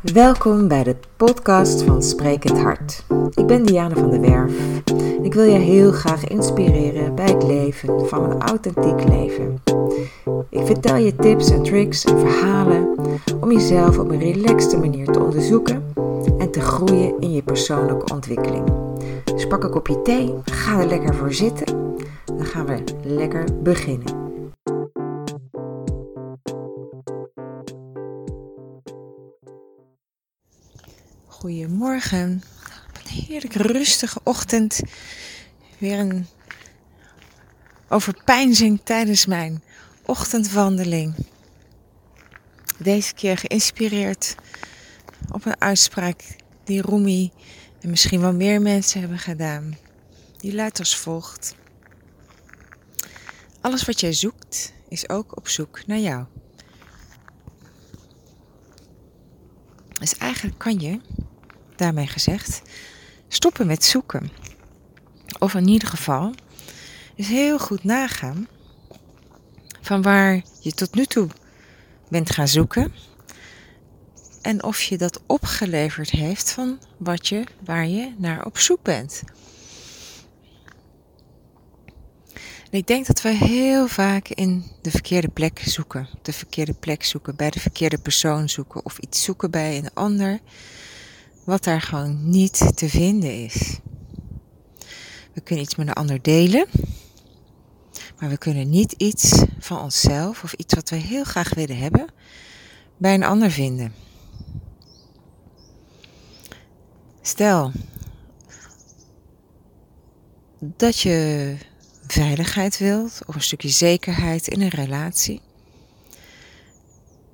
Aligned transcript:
Welkom 0.00 0.68
bij 0.68 0.84
de 0.84 0.96
podcast 1.16 1.82
van 1.82 2.02
Sprekend 2.02 2.58
Hart. 2.58 3.04
Ik 3.34 3.46
ben 3.46 3.66
Diana 3.66 3.94
van 3.94 4.10
der 4.10 4.20
Werf. 4.20 4.52
Ik 5.22 5.34
wil 5.34 5.44
je 5.44 5.58
heel 5.58 5.92
graag 5.92 6.24
inspireren 6.24 7.14
bij 7.14 7.24
het 7.24 7.42
leven 7.42 8.08
van 8.08 8.30
een 8.30 8.40
authentiek 8.40 9.08
leven. 9.08 9.62
Ik 10.50 10.66
vertel 10.66 10.96
je 10.96 11.16
tips 11.16 11.50
en 11.50 11.62
tricks 11.62 12.04
en 12.04 12.18
verhalen 12.18 12.94
om 13.40 13.52
jezelf 13.52 13.98
op 13.98 14.10
een 14.10 14.18
relaxte 14.18 14.78
manier 14.78 15.06
te 15.06 15.20
onderzoeken 15.20 15.84
en 16.38 16.50
te 16.50 16.60
groeien 16.60 17.20
in 17.20 17.32
je 17.32 17.42
persoonlijke 17.42 18.14
ontwikkeling. 18.14 18.64
Dus 19.24 19.46
pak 19.46 19.64
een 19.64 19.70
kopje 19.70 20.02
thee, 20.02 20.34
ga 20.44 20.80
er 20.80 20.86
lekker 20.86 21.14
voor 21.14 21.32
zitten. 21.32 21.76
Dan 22.24 22.46
gaan 22.46 22.66
we 22.66 22.84
lekker 23.02 23.44
beginnen. 23.62 24.27
Goedemorgen. 31.38 32.42
Een 33.04 33.24
heerlijk 33.26 33.54
rustige 33.54 34.20
ochtend. 34.22 34.80
Weer 35.78 35.98
een 35.98 36.26
overpeinzing 37.88 38.80
tijdens 38.84 39.26
mijn 39.26 39.62
ochtendwandeling. 40.06 41.14
Deze 42.78 43.14
keer 43.14 43.38
geïnspireerd 43.38 44.34
op 45.32 45.44
een 45.46 45.60
uitspraak 45.60 46.36
die 46.64 46.82
Rumi 46.82 47.32
en 47.80 47.90
misschien 47.90 48.20
wel 48.20 48.34
meer 48.34 48.62
mensen 48.62 49.00
hebben 49.00 49.18
gedaan. 49.18 49.78
Die 50.38 50.54
luidt 50.54 50.78
als 50.78 50.96
volgt. 50.96 51.54
Alles 53.60 53.84
wat 53.84 54.00
jij 54.00 54.12
zoekt 54.12 54.72
is 54.88 55.08
ook 55.08 55.36
op 55.36 55.48
zoek 55.48 55.86
naar 55.86 55.98
jou. 55.98 56.26
Dus 59.98 60.16
eigenlijk 60.16 60.58
kan 60.58 60.80
je 60.80 61.00
daarmee 61.76 62.06
gezegd, 62.06 62.62
stoppen 63.28 63.66
met 63.66 63.84
zoeken. 63.84 64.30
Of 65.38 65.54
in 65.54 65.68
ieder 65.68 65.88
geval 65.88 66.34
is 67.14 67.28
heel 67.28 67.58
goed 67.58 67.84
nagaan 67.84 68.48
van 69.80 70.02
waar 70.02 70.42
je 70.60 70.72
tot 70.72 70.94
nu 70.94 71.04
toe 71.04 71.28
bent 72.08 72.30
gaan 72.30 72.48
zoeken. 72.48 72.92
En 74.42 74.62
of 74.62 74.82
je 74.82 74.98
dat 74.98 75.20
opgeleverd 75.26 76.10
heeft 76.10 76.50
van 76.50 76.78
wat 76.96 77.28
je, 77.28 77.44
waar 77.64 77.86
je 77.86 78.14
naar 78.16 78.44
op 78.44 78.58
zoek 78.58 78.82
bent. 78.82 79.22
Ik 82.70 82.86
denk 82.86 83.06
dat 83.06 83.22
we 83.22 83.28
heel 83.28 83.86
vaak 83.86 84.28
in 84.28 84.64
de 84.82 84.90
verkeerde 84.90 85.28
plek 85.28 85.58
zoeken. 85.58 86.08
De 86.22 86.32
verkeerde 86.32 86.72
plek 86.72 87.04
zoeken, 87.04 87.36
bij 87.36 87.50
de 87.50 87.60
verkeerde 87.60 87.98
persoon 87.98 88.48
zoeken 88.48 88.84
of 88.84 88.98
iets 88.98 89.22
zoeken 89.22 89.50
bij 89.50 89.78
een 89.78 89.94
ander 89.94 90.40
wat 91.44 91.64
daar 91.64 91.80
gewoon 91.80 92.30
niet 92.30 92.76
te 92.76 92.88
vinden 92.88 93.44
is. 93.44 93.78
We 95.32 95.40
kunnen 95.40 95.64
iets 95.64 95.74
met 95.74 95.88
een 95.88 95.92
ander 95.92 96.22
delen, 96.22 96.66
maar 98.18 98.28
we 98.28 98.38
kunnen 98.38 98.68
niet 98.68 98.92
iets 98.92 99.44
van 99.58 99.80
onszelf 99.80 100.42
of 100.42 100.52
iets 100.52 100.74
wat 100.74 100.90
we 100.90 100.96
heel 100.96 101.24
graag 101.24 101.54
willen 101.54 101.78
hebben 101.78 102.06
bij 102.96 103.14
een 103.14 103.24
ander 103.24 103.50
vinden. 103.50 103.94
Stel 107.22 107.72
dat 110.58 110.98
je 110.98 111.56
veiligheid 112.12 112.78
wilt 112.78 113.20
of 113.26 113.34
een 113.34 113.42
stukje 113.42 113.68
zekerheid 113.68 114.48
in 114.48 114.60
een 114.60 114.68
relatie. 114.68 115.40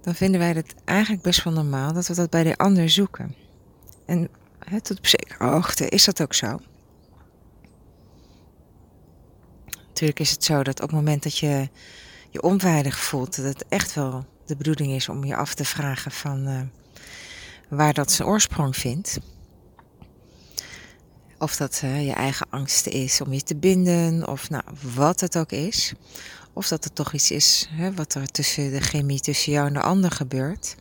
Dan 0.00 0.14
vinden 0.14 0.40
wij 0.40 0.52
het 0.52 0.74
eigenlijk 0.84 1.22
best 1.22 1.44
wel 1.44 1.52
normaal 1.52 1.92
dat 1.92 2.06
we 2.06 2.14
dat 2.14 2.30
bij 2.30 2.42
de 2.42 2.56
ander 2.56 2.90
zoeken. 2.90 3.34
En 4.06 4.28
tot 4.82 4.98
op 4.98 5.06
zekere 5.06 5.44
hoogte 5.44 5.88
is 5.88 6.04
dat 6.04 6.22
ook 6.22 6.34
zo. 6.34 6.60
Natuurlijk 9.86 10.20
is 10.20 10.30
het 10.30 10.44
zo 10.44 10.62
dat 10.62 10.80
op 10.80 10.88
het 10.88 10.96
moment 10.96 11.22
dat 11.22 11.38
je 11.38 11.68
je 12.30 12.42
onveilig 12.42 12.98
voelt, 12.98 13.36
dat 13.36 13.44
het 13.44 13.64
echt 13.68 13.94
wel 13.94 14.26
de 14.46 14.56
bedoeling 14.56 14.92
is 14.92 15.08
om 15.08 15.24
je 15.24 15.36
af 15.36 15.54
te 15.54 15.64
vragen 15.64 16.10
van 16.10 16.48
uh, 16.48 16.60
waar 17.68 17.94
dat 17.94 18.12
zijn 18.12 18.28
oorsprong 18.28 18.76
vindt. 18.76 19.18
Of 21.44 21.56
dat 21.56 21.80
uh, 21.84 22.06
je 22.06 22.12
eigen 22.12 22.46
angst 22.50 22.86
is 22.86 23.20
om 23.20 23.32
je 23.32 23.42
te 23.42 23.56
binden, 23.56 24.28
of 24.28 24.50
nou, 24.50 24.62
wat 24.94 25.20
het 25.20 25.36
ook 25.38 25.52
is. 25.52 25.92
Of 26.52 26.68
dat 26.68 26.84
het 26.84 26.94
toch 26.94 27.12
iets 27.12 27.30
is 27.30 27.68
hè, 27.70 27.94
wat 27.94 28.14
er 28.14 28.26
tussen 28.26 28.70
de 28.70 28.80
chemie 28.80 29.20
tussen 29.20 29.52
jou 29.52 29.66
en 29.66 29.72
de 29.72 29.80
ander 29.80 30.10
gebeurt. 30.10 30.76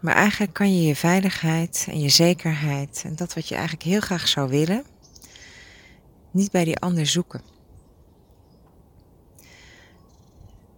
Maar 0.00 0.14
eigenlijk 0.14 0.52
kan 0.52 0.76
je 0.76 0.86
je 0.86 0.96
veiligheid 0.96 1.86
en 1.88 2.00
je 2.00 2.08
zekerheid 2.08 3.02
en 3.04 3.16
dat 3.16 3.34
wat 3.34 3.48
je 3.48 3.54
eigenlijk 3.54 3.84
heel 3.84 4.00
graag 4.00 4.28
zou 4.28 4.48
willen, 4.48 4.84
niet 6.30 6.50
bij 6.50 6.64
die 6.64 6.78
ander 6.78 7.06
zoeken. 7.06 7.42
Het 9.36 9.44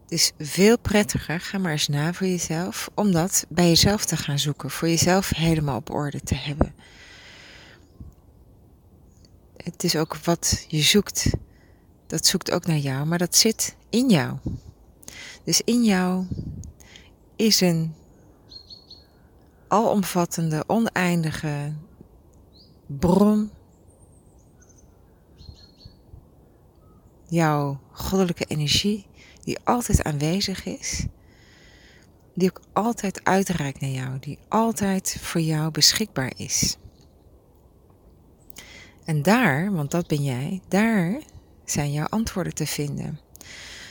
is 0.09 0.33
veel 0.39 0.79
prettiger, 0.79 1.41
ga 1.41 1.59
maar 1.59 1.73
eens 1.73 1.89
na 1.89 2.13
voor 2.13 2.27
jezelf, 2.27 2.91
om 2.95 3.13
dat 3.13 3.47
bij 3.49 3.69
jezelf 3.69 4.05
te 4.05 4.17
gaan 4.17 4.39
zoeken, 4.39 4.71
voor 4.71 4.89
jezelf 4.89 5.29
helemaal 5.29 5.77
op 5.77 5.91
orde 5.91 6.21
te 6.21 6.35
hebben. 6.35 6.75
Het 9.57 9.85
is 9.85 9.97
ook 9.97 10.17
wat 10.17 10.65
je 10.69 10.83
zoekt, 10.83 11.31
dat 12.07 12.27
zoekt 12.27 12.51
ook 12.51 12.67
naar 12.67 12.77
jou, 12.77 13.07
maar 13.07 13.19
dat 13.19 13.37
zit 13.37 13.77
in 13.91 14.09
jou. 14.09 14.39
Dus 15.45 15.61
in 15.61 15.85
jou 15.85 16.27
is 17.37 17.61
een 17.61 17.95
alomvattende, 19.69 20.65
oneindige 20.67 21.73
bron. 22.87 23.51
Jouw 27.29 27.81
goddelijke 27.91 28.45
energie, 28.45 29.07
die 29.47 29.59
altijd 29.65 30.05
aanwezig 30.05 30.65
is, 30.65 31.07
die 32.35 32.49
ook 32.49 32.61
altijd 32.73 33.25
uitreikt 33.25 33.81
naar 33.81 33.91
jou, 33.91 34.19
die 34.19 34.39
altijd 34.49 35.17
voor 35.21 35.41
jou 35.41 35.71
beschikbaar 35.71 36.33
is. 36.37 36.77
En 39.05 39.23
daar, 39.23 39.73
want 39.73 39.91
dat 39.91 40.07
ben 40.07 40.23
jij, 40.25 40.61
daar 40.69 41.21
zijn 41.65 41.93
jouw 41.93 42.07
antwoorden 42.07 42.55
te 42.55 42.67
vinden. 42.67 43.21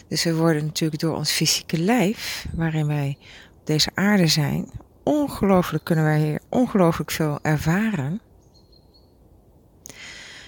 Dus 0.07 0.23
we 0.23 0.35
worden 0.35 0.65
natuurlijk 0.65 1.01
door 1.01 1.15
ons 1.15 1.31
fysieke 1.31 1.77
lijf, 1.77 2.47
waarin 2.53 2.87
wij 2.87 3.17
op 3.59 3.65
deze 3.65 3.89
aarde 3.93 4.27
zijn, 4.27 4.69
ongelooflijk 5.03 5.83
kunnen 5.83 6.05
wij 6.05 6.19
hier 6.19 6.41
ongelooflijk 6.49 7.11
veel 7.11 7.39
ervaren. 7.41 8.21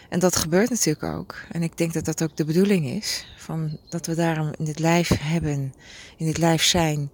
En 0.10 0.20
dat 0.20 0.36
gebeurt 0.36 0.70
natuurlijk 0.70 1.04
ook. 1.04 1.36
En 1.52 1.64
ik 1.64 1.78
denk 1.78 1.94
dat 1.94 2.06
dat 2.06 2.24
ook 2.24 2.38
de 2.38 2.46
bedoeling 2.46 2.86
is. 2.86 3.28
Van 3.38 3.80
dat 3.90 4.06
we 4.06 4.16
daarom 4.16 4.54
in 4.58 4.66
dit 4.66 4.80
lijf 4.80 5.10
hebben, 5.22 5.74
in 6.18 6.26
dit 6.26 6.38
lijf 6.38 6.64
zijn. 6.64 7.12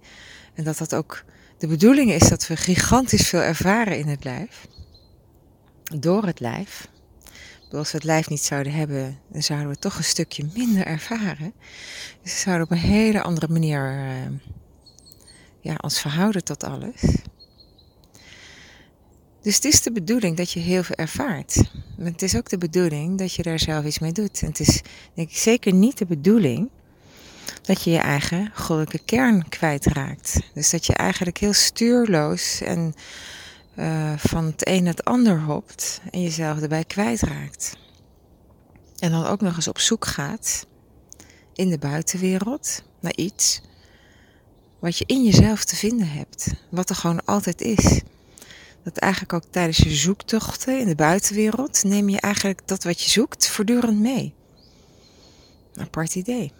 En 0.54 0.64
dat 0.64 0.78
dat 0.78 0.94
ook 0.94 1.24
de 1.58 1.66
bedoeling 1.66 2.12
is 2.12 2.28
dat 2.28 2.46
we 2.46 2.56
gigantisch 2.56 3.28
veel 3.28 3.40
ervaren 3.40 3.98
in 3.98 4.08
het 4.08 4.24
lijf. 4.24 4.66
Door 5.98 6.24
het 6.26 6.40
lijf. 6.40 6.88
Als 7.70 7.90
we 7.90 7.96
het 7.96 8.06
lijf 8.06 8.28
niet 8.28 8.42
zouden 8.42 8.72
hebben, 8.72 9.18
dan 9.28 9.42
zouden 9.42 9.68
we 9.68 9.76
toch 9.76 9.96
een 9.96 10.04
stukje 10.04 10.46
minder 10.54 10.86
ervaren. 10.86 11.52
Dus 12.22 12.32
we 12.32 12.38
zouden 12.38 12.64
op 12.64 12.70
een 12.70 12.78
hele 12.78 13.22
andere 13.22 13.48
manier 13.48 13.92
uh, 13.92 14.38
ja, 15.60 15.74
ons 15.80 16.00
verhouden 16.00 16.44
tot 16.44 16.64
alles. 16.64 17.02
Dus 19.44 19.54
het 19.54 19.64
is 19.64 19.82
de 19.82 19.92
bedoeling 19.92 20.36
dat 20.36 20.50
je 20.50 20.60
heel 20.60 20.82
veel 20.82 20.94
ervaart. 20.94 21.56
Maar 21.98 22.10
het 22.10 22.22
is 22.22 22.36
ook 22.36 22.48
de 22.48 22.58
bedoeling 22.58 23.18
dat 23.18 23.34
je 23.34 23.42
daar 23.42 23.58
zelf 23.58 23.84
iets 23.84 23.98
mee 23.98 24.12
doet. 24.12 24.42
En 24.42 24.48
het 24.48 24.60
is 24.60 24.82
zeker 25.28 25.72
niet 25.72 25.98
de 25.98 26.06
bedoeling 26.06 26.70
dat 27.62 27.82
je 27.82 27.90
je 27.90 27.98
eigen 27.98 28.50
goddelijke 28.54 29.04
kern 29.04 29.48
kwijtraakt. 29.48 30.40
Dus 30.54 30.70
dat 30.70 30.86
je 30.86 30.92
eigenlijk 30.92 31.38
heel 31.38 31.52
stuurloos 31.52 32.60
en 32.60 32.94
uh, 33.78 34.12
van 34.16 34.44
het 34.44 34.68
een 34.68 34.82
naar 34.82 34.92
het 34.92 35.04
ander 35.04 35.40
hopt 35.40 36.00
en 36.10 36.22
jezelf 36.22 36.60
erbij 36.60 36.84
kwijtraakt. 36.84 37.76
En 38.98 39.10
dan 39.10 39.26
ook 39.26 39.40
nog 39.40 39.56
eens 39.56 39.68
op 39.68 39.78
zoek 39.78 40.06
gaat 40.06 40.66
in 41.54 41.68
de 41.68 41.78
buitenwereld 41.78 42.82
naar 43.00 43.16
iets 43.16 43.60
wat 44.78 44.98
je 44.98 45.04
in 45.06 45.24
jezelf 45.24 45.64
te 45.64 45.76
vinden 45.76 46.08
hebt. 46.08 46.46
Wat 46.70 46.90
er 46.90 46.96
gewoon 46.96 47.24
altijd 47.24 47.60
is 47.60 48.02
dat 48.84 48.96
eigenlijk 48.96 49.32
ook 49.32 49.44
tijdens 49.50 49.78
je 49.78 49.90
zoektochten 49.90 50.78
in 50.78 50.86
de 50.86 50.94
buitenwereld 50.94 51.84
neem 51.84 52.08
je 52.08 52.20
eigenlijk 52.20 52.68
dat 52.68 52.84
wat 52.84 53.00
je 53.02 53.10
zoekt 53.10 53.48
voortdurend 53.48 54.00
mee. 54.00 54.34
Apart 55.76 56.14
idee. 56.14 56.52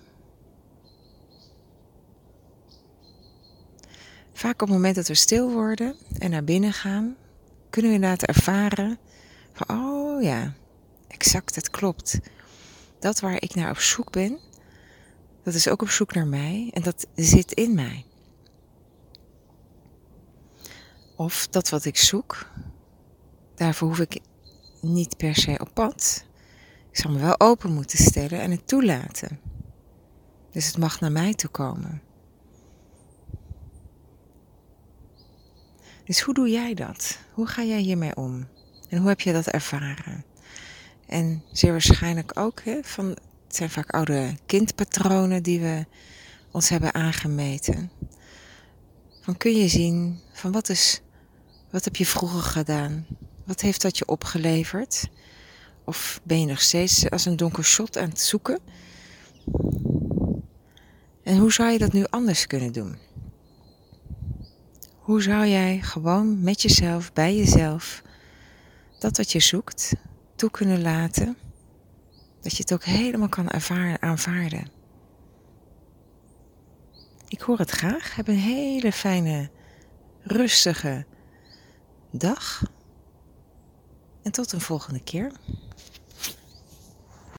Vaak 4.33 4.63
op 4.63 4.69
het 4.69 4.77
moment 4.77 4.95
dat 4.95 5.09
we 5.09 5.15
stil 5.15 5.51
worden 5.51 5.97
en 6.19 6.31
naar 6.31 6.45
binnen 6.45 6.73
gaan, 6.73 7.17
kunnen 7.71 7.91
we 7.91 7.97
inderdaad 7.97 8.23
ervaren 8.23 8.99
van, 9.53 9.79
oh 9.79 10.23
ja, 10.23 10.55
exact, 11.09 11.55
het 11.55 11.71
klopt. 11.71 12.19
Dat 12.99 13.21
waar 13.21 13.43
ik 13.43 13.55
naar 13.55 13.71
op 13.71 13.79
zoek 13.79 14.11
ben, 14.11 14.39
dat 15.43 15.55
is 15.55 15.69
ook 15.69 15.83
op 15.83 15.89
zoek 15.89 16.15
naar 16.15 16.27
mij 16.27 16.71
en 16.73 16.83
dat 16.83 17.07
zit 17.15 17.53
in 17.53 17.75
mij. 17.75 18.05
Of 21.17 21.47
dat 21.49 21.69
wat 21.69 21.85
ik 21.85 21.97
zoek, 21.97 22.47
daarvoor 23.55 23.89
hoef 23.89 24.01
ik 24.01 24.21
niet 24.81 25.17
per 25.17 25.35
se 25.35 25.59
op 25.61 25.71
pad. 25.75 26.25
Ik 26.91 26.97
zal 27.01 27.11
me 27.11 27.19
wel 27.19 27.41
open 27.41 27.73
moeten 27.73 27.99
stellen 27.99 28.41
en 28.41 28.51
het 28.51 28.69
toelaten. 28.69 29.41
Dus 30.51 30.67
het 30.67 30.79
mag 30.79 31.01
naar 31.01 31.13
mij 31.13 31.35
toe 31.35 31.51
komen. 31.51 32.03
Dus 36.05 36.21
hoe 36.21 36.35
doe 36.35 36.49
jij 36.51 36.75
dat? 36.75 37.19
Hoe 37.33 37.47
ga 37.47 37.63
jij 37.63 37.81
hiermee 37.81 38.17
om? 38.17 38.49
En 38.89 38.99
hoe 38.99 39.09
heb 39.09 39.21
je 39.21 39.33
dat 39.33 39.47
ervaren? 39.47 40.25
En 41.07 41.43
zeer 41.53 41.71
waarschijnlijk 41.71 42.39
ook, 42.39 42.63
hè, 42.63 42.79
van, 42.83 43.07
het 43.47 43.57
zijn 43.57 43.71
vaak 43.71 43.91
oude 43.91 44.37
kindpatronen 44.47 45.43
die 45.43 45.61
we 45.61 45.87
ons 46.51 46.69
hebben 46.69 46.95
aangemeten. 46.95 47.91
Van 49.21 49.37
kun 49.37 49.57
je 49.57 49.69
zien 49.69 50.21
van 50.33 50.53
wat 50.53 50.69
is, 50.69 51.03
wat 51.75 51.85
heb 51.85 51.97
je 51.97 52.07
vroeger 52.07 52.43
gedaan? 52.43 53.07
Wat 53.45 53.61
heeft 53.61 53.83
dat 53.83 53.99
je 53.99 54.07
opgeleverd? 54.07 55.09
Of 55.85 56.21
ben 56.23 56.41
je 56.41 56.47
nog 56.47 56.61
steeds 56.61 57.11
als 57.11 57.25
een 57.25 57.37
donker 57.37 57.65
shot 57.65 57.99
aan 57.99 58.09
het 58.09 58.21
zoeken? 58.21 58.59
En 61.23 61.39
hoe 61.39 61.53
zou 61.53 61.71
je 61.71 61.79
dat 61.79 61.93
nu 61.93 62.05
anders 62.11 62.47
kunnen 62.47 62.73
doen? 62.73 62.99
Hoe 64.99 65.23
zou 65.23 65.47
jij 65.47 65.81
gewoon 65.81 66.43
met 66.43 66.63
jezelf, 66.63 67.13
bij 67.13 67.37
jezelf, 67.37 68.03
dat 68.99 69.17
wat 69.17 69.33
je 69.33 69.41
zoekt, 69.41 69.95
toe 70.37 70.51
kunnen 70.51 70.83
laten? 70.83 71.37
Dat 72.41 72.53
je 72.53 72.63
het 72.63 72.73
ook 72.73 72.85
helemaal 72.85 73.29
kan 73.29 73.49
ervaren, 73.49 74.03
aanvaarden. 74.03 74.71
Ik 77.29 77.41
hoor 77.41 77.59
het 77.59 77.71
graag. 77.71 78.15
Heb 78.15 78.29
een 78.29 78.39
hele 78.39 78.93
fijne, 78.93 79.51
rustige 80.23 81.07
dag. 82.19 82.63
En 84.23 84.33
tot 84.33 84.53
een 84.53 84.61
volgende 84.61 85.03
keer. 85.03 85.33